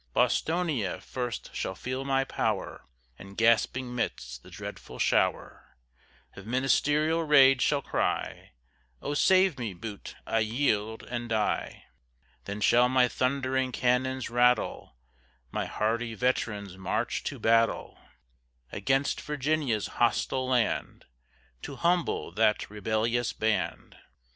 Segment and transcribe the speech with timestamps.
[0.13, 2.87] Bostonia first shall feel my power,
[3.19, 5.77] And gasping midst the dreadful shower
[6.35, 8.53] Of ministerial rage, shall cry,
[8.99, 10.15] Oh, save me, Bute!
[10.25, 11.03] I yield!
[11.03, 11.83] and die.
[12.45, 14.95] Then shall my thundering cannons rattle,
[15.51, 17.99] My hardy veterans march to battle,
[18.71, 21.05] Against Virginia's hostile land,
[21.61, 23.97] To humble that rebellious band.